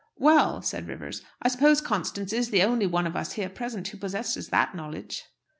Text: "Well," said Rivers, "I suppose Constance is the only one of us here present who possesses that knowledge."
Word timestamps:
"Well," 0.17 0.63
said 0.63 0.87
Rivers, 0.87 1.21
"I 1.43 1.47
suppose 1.49 1.79
Constance 1.79 2.33
is 2.33 2.49
the 2.49 2.63
only 2.63 2.87
one 2.87 3.05
of 3.05 3.15
us 3.15 3.33
here 3.33 3.49
present 3.49 3.87
who 3.89 3.99
possesses 3.99 4.47
that 4.49 4.73
knowledge." 4.73 5.25